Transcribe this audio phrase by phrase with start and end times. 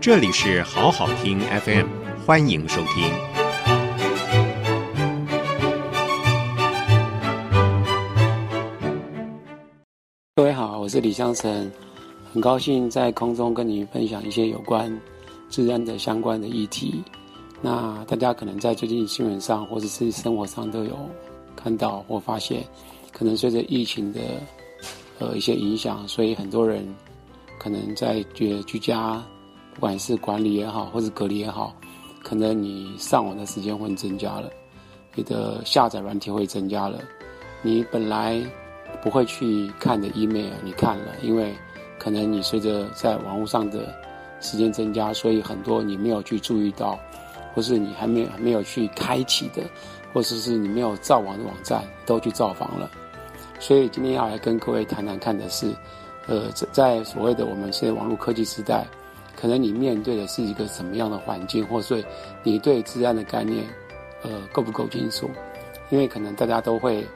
[0.00, 1.86] 这里是好好听 FM，
[2.24, 3.12] 欢迎收听。
[10.34, 11.70] 各位好，我是李相成，
[12.32, 14.90] 很高兴在空中跟你分享一些有关
[15.50, 17.04] 资安的相关的议题。
[17.60, 20.96] 那大家可能在最近新闻上或者是生活上都有
[21.54, 22.64] 看到或发现，
[23.12, 24.20] 可能随着疫情的
[25.18, 26.82] 呃一些影响，所以很多人
[27.58, 29.22] 可能在觉居家。
[29.80, 31.74] 不管是管理也好，或是隔离也好，
[32.22, 34.50] 可能你上网的时间会增加了，
[35.14, 36.98] 你的下载软体会增加了，
[37.62, 38.38] 你本来
[39.02, 41.54] 不会去看的 email 你看了，因为
[41.98, 43.90] 可能你随着在网络上的
[44.42, 46.98] 时间增加，所以很多你没有去注意到，
[47.54, 49.62] 或是你还没有还没有去开启的，
[50.12, 52.90] 或者是你没有造网的网站都去造访了。
[53.58, 55.74] 所以今天要来跟各位谈谈看的是，
[56.26, 58.86] 呃，在所谓的我们现在网络科技时代。
[59.40, 62.04] 可能你面对的是一个什么样的环境，或所以
[62.42, 63.64] 你对治安的概念，
[64.22, 65.30] 呃，够不够清楚？
[65.88, 67.06] 因为可能大家都会，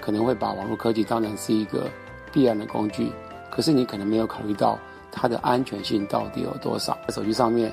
[0.00, 1.88] 可能会把网络科技当成是一个
[2.32, 3.12] 必然的工具，
[3.50, 4.78] 可是你可能没有考虑到
[5.10, 6.98] 它的安全性到底有多少。
[7.06, 7.72] 在手机上面，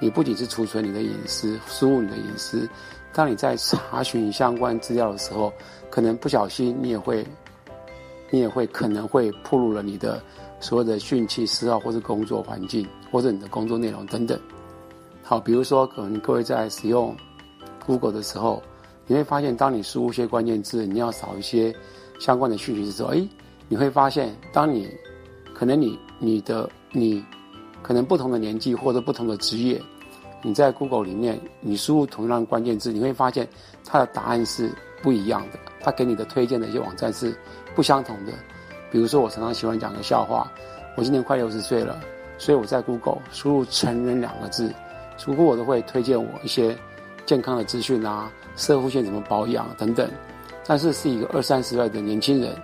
[0.00, 2.68] 你不仅是储存你的隐私，输入你的隐私，
[3.12, 5.52] 当你在查询相关资料的时候，
[5.90, 7.24] 可能不小心你也会，
[8.32, 10.20] 你也会可能会暴露了你的。
[10.58, 14.38] 所有的讯息私号，或是工作环境，或者你的工作内容等等。
[15.20, 17.16] 好，比如说，可能各位在使用
[17.84, 18.62] Google 的时候，
[19.08, 21.74] 你会发现，当你输入一些关键字，你要扫一些
[22.20, 23.28] 相关的讯息的时候，诶，
[23.66, 24.88] 你会发现，当你
[25.52, 27.24] 可能你你的你
[27.82, 29.82] 可能不同的年纪或者不同的职业，
[30.42, 33.48] 你在 Google 里面你输入同样的关键字，你会发现
[33.84, 34.70] 它的答案是
[35.02, 37.36] 不一样的，它给你的推荐的一些网站是
[37.74, 38.32] 不相同的。
[38.90, 40.50] 比如说，我常常喜欢讲个笑话。
[40.94, 41.98] 我今年快六十岁了，
[42.36, 44.70] 所以我在 Google 输入“成人”两个字
[45.24, 46.76] 如果我都会推荐我一些
[47.24, 50.10] 健康的资讯啊，摄护线怎么保养等等。
[50.66, 52.54] 但是是一个二三十岁的年轻人，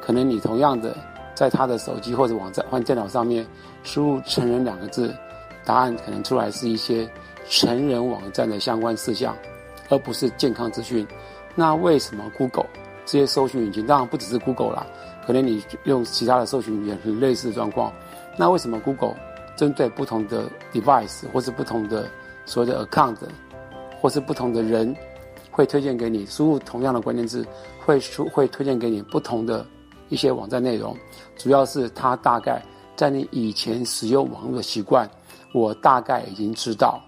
[0.00, 0.96] 可能你同样的
[1.34, 3.46] 在他的手机或者网站或电脑上面
[3.84, 5.14] 输入“成人”两个字，
[5.64, 7.08] 答案可能出来是一些
[7.48, 9.36] 成人网站的相关事项，
[9.90, 11.06] 而不是健康资讯。
[11.54, 12.66] 那为什么 Google
[13.06, 14.86] 这些搜寻引擎，当然不只是 Google 啦。
[15.26, 17.92] 可能你用其他的搜寻也很类似的状况，
[18.36, 19.16] 那为什么 Google
[19.56, 22.08] 针对不同的 device 或是不同的
[22.44, 23.16] 所谓的 account，
[24.00, 24.94] 或是不同的人，
[25.50, 27.46] 会推荐给你输入同样的关键字，
[27.84, 29.66] 会出会推荐给你不同的
[30.10, 30.96] 一些网站内容？
[31.36, 32.62] 主要是它大概
[32.94, 35.10] 在你以前使用网络的习惯，
[35.52, 37.00] 我大概已经知道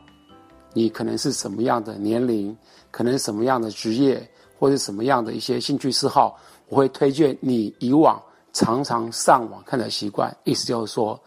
[0.72, 2.56] 你可能是什么样的年龄，
[2.91, 6.36] 可能什么样的职业，或者什么样的一些兴趣嗜好。
[6.69, 8.20] 我会推荐你以往
[8.52, 11.19] 常常上网看的习惯，意思就是说，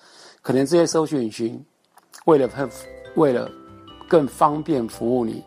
[0.44, 1.66] 可能这些搜寻引擎
[2.26, 2.48] 为了
[3.16, 3.50] 为了
[4.08, 5.44] 更方便服务你，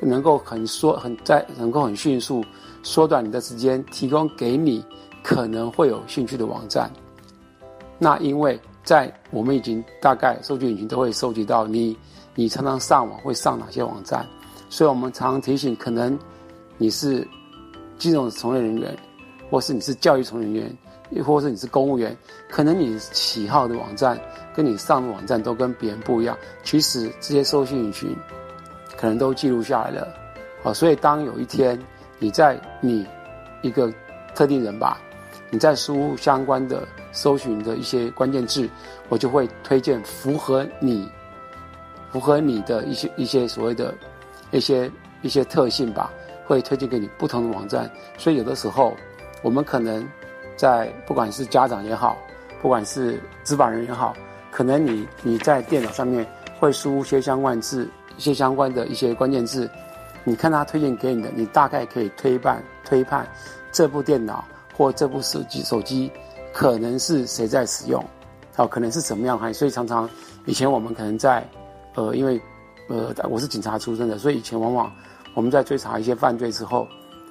[0.00, 2.42] 能够很缩很在能够很迅速
[2.82, 4.82] 缩短你的时间，提供给你
[5.22, 6.90] 可能会有兴趣的网站。
[7.98, 11.94] 那因为在我们已经大概搜寻引擎都会收集到你
[12.34, 14.26] 你常常上网会上哪些网站，
[14.70, 16.18] 所以我们常常提醒，可能
[16.80, 17.28] 你是
[17.98, 18.96] 金融从业人员。
[19.50, 20.78] 或是你是教育从业人员，
[21.10, 22.16] 又或是你是公务员，
[22.48, 24.16] 可能你喜好的网站
[24.54, 26.38] 跟你上的网站都跟别人不一样。
[26.62, 28.16] 其实这些搜寻引擎
[28.96, 30.06] 可能都记录下来了，
[30.62, 31.76] 好，所以当有一天
[32.20, 33.04] 你在你
[33.60, 33.92] 一个
[34.36, 35.00] 特定人吧，
[35.50, 38.70] 你在输入相关的搜寻的一些关键字，
[39.08, 41.10] 我就会推荐符合你、
[42.12, 43.92] 符合你的一些一些所谓的
[44.52, 44.88] 一些
[45.22, 46.12] 一些特性吧，
[46.50, 47.88] 会推荐给你不同的网站。
[48.18, 48.96] 所以有的时候。
[49.42, 50.06] 我们可能
[50.54, 52.14] 在不管是家长也好，
[52.60, 54.14] 不管是执法人员也好，
[54.50, 56.26] 可能你你在电脑上面
[56.58, 59.70] 会输一些相关字，一些相关的一些关键字，
[60.24, 63.26] 你看他推荐给你的，你大概可以推判推判
[63.72, 64.44] 这部电脑
[64.76, 66.12] 或这部手机手机
[66.52, 68.04] 可能是谁在使用，
[68.56, 70.06] 哦，可能是怎么样还，所以常常
[70.44, 71.42] 以前我们可能在
[71.94, 72.38] 呃，因为
[72.90, 74.92] 呃我是警察出身的，所以以前往往
[75.34, 76.86] 我们在追查一些犯罪之后，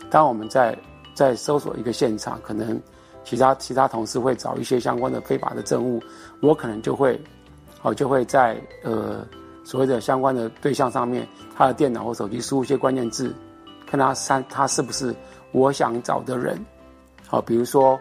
[0.10, 0.78] 当我们在
[1.13, 2.81] 在搜索一个现场，可能
[3.24, 6.01] 其他其他同事会找一些相关的非法的证物，
[6.42, 7.19] 我可能就会，
[7.81, 9.25] 哦，就会在呃
[9.63, 13.34] 所谓的相关的对象上面，他的电脑或手机输入一些关键字，
[13.86, 15.13] 看他三他是不是
[15.52, 16.57] 我想找的人，
[17.28, 18.00] 好，比如说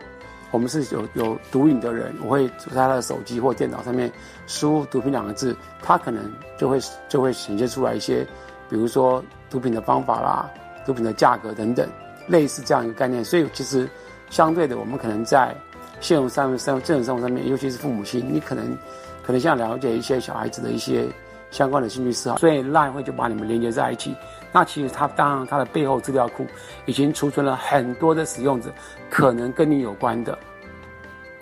[0.51, 4.11] 我们是有有毒瘾的人，我会在他的手机或电脑上面
[4.47, 6.79] 输入毒品两个字，他可能就会
[7.09, 8.27] 就会显现出来一些，
[8.69, 10.51] 比如说毒品的方法啦，
[10.85, 11.89] 毒品的价格等等。
[12.27, 13.89] 类似这样一个概念，所以其实
[14.29, 15.57] 相对的，我们可能在
[15.99, 18.77] 现实生活生现实生活上面，尤其是父母亲，你可能
[19.23, 21.07] 可能想了解一些小孩子的一些
[21.51, 24.15] 相关的兴趣嗜好，所以 LINE 会就把你们连接在一起。
[24.53, 26.47] 那其实它当然它的背后资料库
[26.85, 28.71] 已经储存了很多的使用者，
[29.09, 30.39] 可能跟你有关的。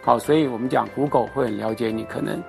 [0.04, 2.40] 好，所以我们讲酷狗会很了解你，可能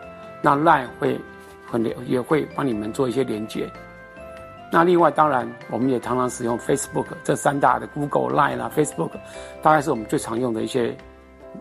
[0.44, 1.20] 那 Line 会
[1.66, 3.68] 很了也会帮你们做一些连接。
[4.72, 9.12] 那另外当然我们也常常使用 Facebook 这三大的 Google、Line 啊 Facebook，
[9.62, 10.96] 大概是我们最常用的一些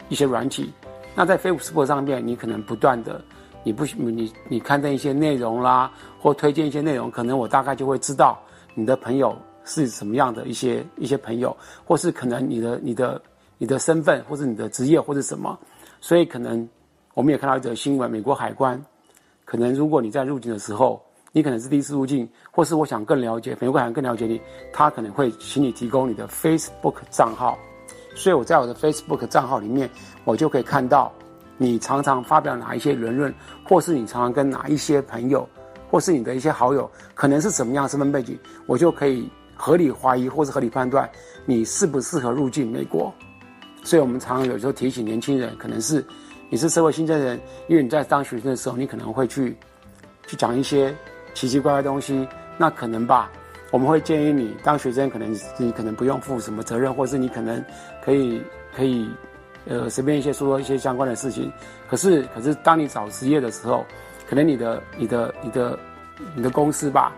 [0.08, 0.73] 一些软体。
[1.14, 3.25] 那在 Facebook 上面，你可能不断的
[3.62, 8.38] 你不你你刊登一些内容啦，或推荐一些内容，可能我大概就会知道。
[8.75, 13.23] 你的朋友是什么样的一些一些朋友，或是可能你的你的
[13.56, 15.59] 你的身份，或是你的职业，或是什么，
[16.00, 16.69] 所以可能
[17.14, 18.79] 我们也看到一则新闻，美国海关
[19.47, 21.02] 可能如果你在入境的时候，
[21.37, 24.41] 你可能是第一次入境，或是我想更了解美国海关更了解你，
[24.73, 27.59] 他可能会请你提供你的 Facebook 账号，
[28.15, 29.91] 所以我在我的 Facebook 账号里面，
[30.25, 31.12] 我就可以看到
[31.59, 33.35] 你常常发表哪一些言论，
[33.69, 35.47] 或是你常常跟哪一些朋友。
[35.88, 38.37] 或是你的一些好友，可能是什么样的身份背景，
[38.67, 41.09] 我就可以合理怀疑或是合理判断
[41.44, 43.12] 你适不适合入境美国。
[43.85, 46.05] 所以，我们常常有时候提醒年轻人，可能是
[46.50, 49.56] 你是社会新鲜人，因为你在当学生的时候，你可能会去
[50.27, 50.93] 去讲一些
[51.37, 53.31] 奇奇怪怪东西，那可能吧，
[53.71, 57.62] 我们会建议你当学生，可能你可能不用负什么责任，或是你可能
[58.03, 58.43] 可以
[58.75, 59.11] 可以
[59.67, 61.53] 呃随便一些说说一些相关的事情。
[61.91, 63.85] 可是，可是当你找职业的时候，
[64.27, 65.79] 可能你的、你的、你的、
[66.35, 67.12] 你的公司吧，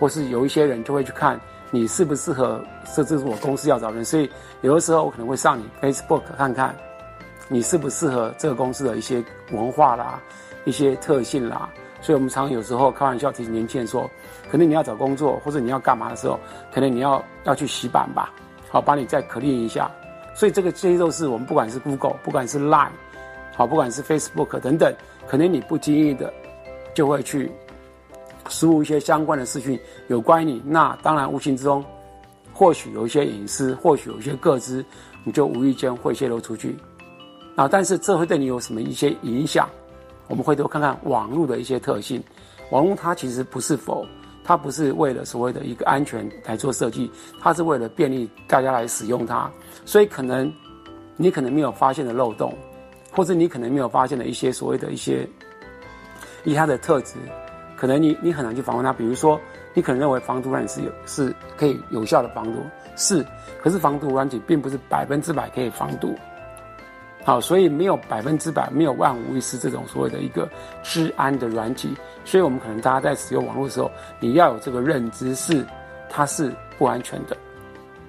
[0.00, 1.40] 或是有一些人就会去看
[1.70, 2.60] 你适不适合。
[2.92, 4.28] 这这是我公司要找人，所以
[4.62, 6.74] 有的时候我可能会上你 Facebook 看看，
[7.46, 9.22] 你适不适合这个公司的一些
[9.52, 10.20] 文化啦、
[10.64, 11.70] 一些特性啦。
[12.00, 14.10] 所以我们常常有时候开玩笑提醒年轻人说，
[14.50, 16.38] 可能你要找工作或者你要干嘛的时候，
[16.72, 18.32] 可能你要要去洗版吧，
[18.68, 19.90] 好，帮你再 clean 一下。
[20.34, 22.90] 所以这个这些都是我们不管是 Google，不管是 Line，
[23.56, 24.94] 好，不管是 Facebook 等等，
[25.26, 26.32] 可能你不经意的。
[26.92, 27.48] 就会去
[28.48, 30.62] 输入一些相关的资讯，有关于你。
[30.66, 31.84] 那当然无形之中，
[32.52, 34.84] 或许有一些隐私，或许有一些个资，
[35.22, 36.76] 你就无意间会泄露出去。
[37.54, 39.68] 啊，但是这会对你有什么一些影响？
[40.30, 42.22] 我们回头看看网络的一些特性。
[42.70, 44.06] 网络它其实不是否，
[44.44, 47.10] 它不是为了所谓的一个安全来做设计，
[47.40, 49.50] 它是为了便利大家来使用它。
[49.84, 50.50] 所以可能
[51.16, 52.56] 你可能没有发现的漏洞，
[53.10, 55.28] 或者你可能没有发现的一些所谓的一些。
[56.44, 57.16] 以他的特质，
[57.76, 58.92] 可能你你很难去访问他。
[58.92, 59.38] 比如说，
[59.74, 62.60] 你可能认为防毒软体是有是可以有效的防毒，
[62.94, 63.26] 是，
[63.60, 66.14] 可是防毒软体并不是百分之百可以防毒。
[67.24, 70.48] 好，所以没有百分之百，没有万无一失这种所谓的一个
[70.82, 71.94] 治安的软体。
[72.24, 75.64] 所以我们可能大家在使用网络的时候，你要有这个认知是
[76.08, 77.36] 它是不安全的。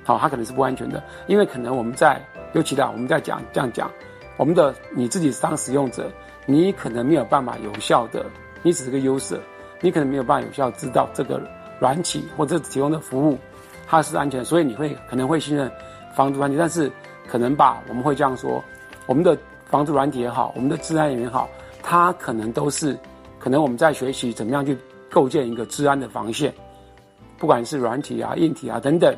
[0.03, 2.21] 好，它可能是不安全的，因为可能我们在
[2.53, 3.91] 尤其的我们在讲这样讲，
[4.37, 6.09] 我们的你自己当使用者。
[6.47, 8.25] 你可能没有办法有效的，
[8.63, 9.37] 你只是个 user，
[9.79, 11.39] 你可能没有办法有效知道这个
[11.79, 13.37] 软体或者提供的服务
[13.87, 15.71] 它是安全，所以你会可能会信任
[16.15, 16.91] 防毒软体，但是
[17.27, 18.61] 可能吧，我们会这样说，
[19.05, 21.49] 我们的防毒软体也好，我们的治安也好，
[21.81, 22.97] 它可能都是
[23.39, 24.77] 可能我们在学习怎么样去
[25.09, 26.53] 构建一个治安的防线，
[27.37, 29.15] 不管是软体啊、硬体啊等等，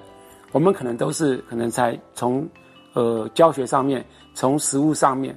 [0.52, 2.48] 我们可能都是可能在从
[2.94, 4.04] 呃教学上面，
[4.34, 5.36] 从实物上面。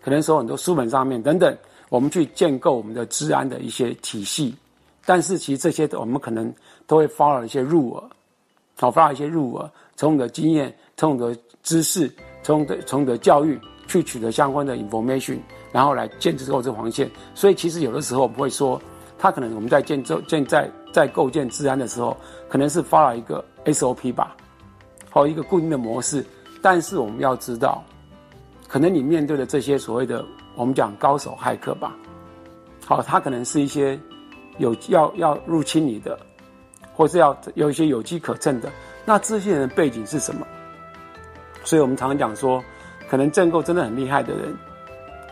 [0.00, 1.54] 可能从很多书本上面等等，
[1.90, 4.54] 我们去建构我们的治安的一些体系，
[5.04, 6.50] 但是其实这些我们可能
[6.86, 8.04] 都会 follow 一些入耳
[8.76, 12.10] 好 follow 一些入耳从你的经验、从你的知识、
[12.42, 15.38] 从的从你的教育去取得相关的 information，
[15.72, 17.10] 然后来建构这个防线。
[17.34, 18.80] 所以其实有的时候我们会说，
[19.18, 22.16] 他可能我们在建构建在在构建治安的时候，
[22.48, 24.36] 可能是发了一个 SOP 吧，
[25.10, 26.24] 或一个固定的模式，
[26.62, 27.82] 但是我们要知道。
[28.68, 30.22] 可能你面对的这些所谓的
[30.54, 31.96] 我们讲高手骇客吧，
[32.84, 33.98] 好，他可能是一些
[34.58, 36.18] 有要要入侵你的，
[36.94, 38.70] 或是要有一些有机可乘的。
[39.06, 40.46] 那这些人的背景是什么？
[41.64, 42.62] 所以我们常常讲说，
[43.08, 44.56] 可能建构真的很厉害的人，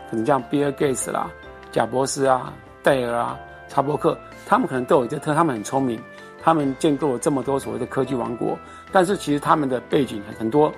[0.09, 1.29] 可能像比尔盖茨啦、
[1.71, 6.01] 贾伯斯啊、戴尔啊、查伯克，他们可能都有这特，他们很聪明，
[6.41, 8.57] 他们建构了这么多所谓的科技王国，
[8.91, 10.73] 但是其实他们的背景很多。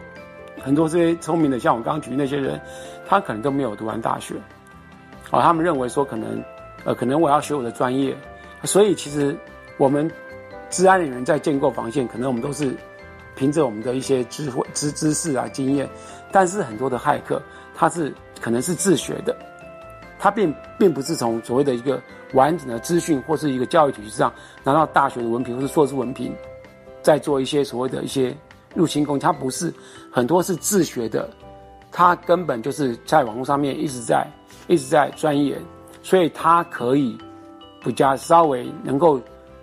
[0.62, 2.60] 很多这些聪明的，像我刚刚举那些人，
[3.08, 4.36] 他可能都没有读完大学，
[5.32, 6.44] 哦，他们认为说可能，
[6.84, 8.13] 呃，可能我要学我的专业，
[8.65, 9.34] 所以其实
[9.77, 10.12] 我们
[10.70, 12.75] 治安人员在建构防线，可能我们都是
[13.39, 15.89] 凭着我们的一些知慧、知知识啊、经验，
[16.29, 17.41] 但是很多的骇客，
[17.74, 19.34] 他是可能是自学的，
[20.19, 22.01] 他并并不是从所谓的一个
[22.34, 26.36] 完整的资讯或是一个教育体系上拿到大学的文凭或是硕士文凭，
[27.01, 28.36] 在做一些所谓的一些。
[28.75, 29.74] 入侵攻击，它不是
[30.12, 31.27] 很多是自学的，
[31.91, 34.27] 他根本就是在网络上面一直在
[34.67, 35.60] 一直在钻研，
[36.03, 37.17] 所以他可以
[37.84, 39.19] 比较稍微能够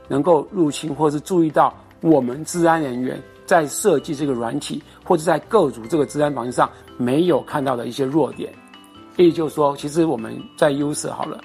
[0.09, 3.17] 能够入侵或是注意到我们治安人员
[3.47, 8.53] 在设计这个软体或者在构筑这个治安防线上没有看到的一些弱点。
[9.17, 11.41] 也就是说，其实我们在 user 好了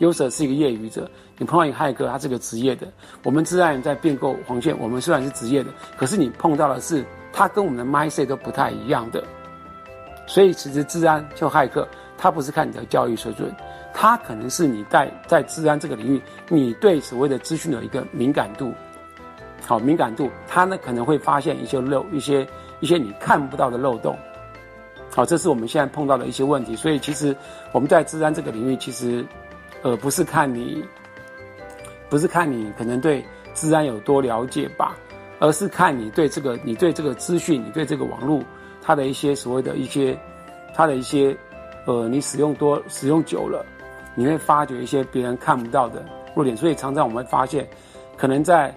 [0.00, 2.86] ，user 是一个业余者，你碰到一个骇客，他是个职业的。
[3.22, 9.22] 我们治安人在并购黄线，我们虽然是职业的，可是你碰到的是他跟我们的 mindset 都不太一样的。
[10.26, 11.86] 所以，其实治安就骇客，
[12.16, 13.54] 他不是看你的教育水准，
[13.92, 18.72] 他可能是你在在治安这个领域，你对所谓的资讯的一个敏感度，
[19.66, 22.46] 好敏感度，他呢可能会发现一些漏，一些
[22.80, 24.16] 一些你看不到的漏洞，
[25.10, 26.76] 好，这是我们现在碰到的一些问题。
[26.76, 27.34] 所以，其实
[27.72, 29.24] 我们在治安这个领域，其实，
[29.82, 30.84] 呃，不是看你，
[32.10, 34.96] 不是看你可能对治安有多了解吧，
[35.38, 38.42] 而是看你对这个，你对这个资讯，你对这个网络。
[38.86, 40.14] 它的一些所谓的一些，
[40.74, 41.34] 它的一些，
[41.86, 43.64] 呃，你使用多使用久了，
[44.14, 46.04] 你会发觉一些别人看不到的
[46.34, 46.54] 弱点。
[46.54, 47.66] 所以常常我们会发现，
[48.14, 48.74] 可能在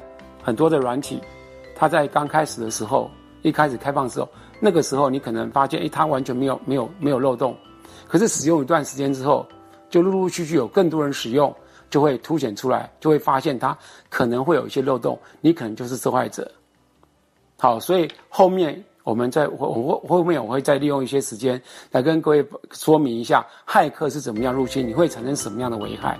[0.48, 1.20] 很多的软体，
[1.76, 3.12] 它在刚开始的时候，
[3.42, 4.30] 一开始开放的时候，
[4.62, 7.54] 那个时候你可能发现，诶，它完全没有没有没有漏洞。
[8.08, 9.46] 可是使用一段时间之后，
[9.90, 11.54] 就陆陆续续有更多人使用，
[11.90, 13.78] 就会凸显出来，就会发现它
[14.10, 16.50] 可能会有一些漏洞，你可能就是受害者。
[17.58, 18.82] 好，所以后面。
[19.04, 21.62] 我们在我我后面我会再利用一些时间
[21.92, 26.20] 来跟各位说明一下骇客是怎么样入侵，你会产生什么样的危害。